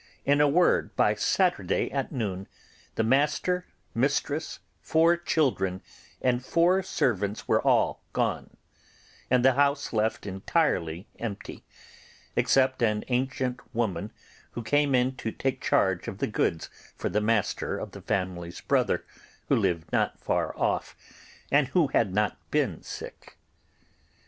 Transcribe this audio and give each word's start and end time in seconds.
In 0.25 0.41
a 0.41 0.47
word, 0.47 0.95
by 0.95 1.13
Saturday 1.13 1.91
at 1.91 2.11
noon 2.11 2.47
the 2.95 3.03
master, 3.03 3.67
mistress, 3.93 4.57
four 4.81 5.15
children, 5.15 5.83
and 6.23 6.43
four 6.43 6.81
servants 6.81 7.47
were 7.47 7.61
all 7.61 8.01
gone, 8.11 8.57
and 9.29 9.45
the 9.45 9.53
house 9.53 9.93
left 9.93 10.25
entirely 10.25 11.07
empty, 11.19 11.63
except 12.35 12.81
an 12.81 13.03
ancient 13.09 13.59
woman 13.75 14.11
who 14.53 14.63
came 14.63 14.95
in 14.95 15.15
to 15.17 15.31
take 15.31 15.61
charge 15.61 16.07
of 16.07 16.17
the 16.17 16.25
goods 16.25 16.71
for 16.95 17.07
the 17.07 17.21
master 17.21 17.77
of 17.77 17.91
the 17.91 18.01
family's 18.01 18.59
brother, 18.59 19.05
who 19.49 19.55
lived 19.55 19.91
not 19.93 20.19
far 20.19 20.57
off, 20.57 20.95
and 21.51 21.67
who 21.67 21.89
had 21.89 22.11
not 22.11 22.37
been 22.49 22.81
sick. 22.81 23.37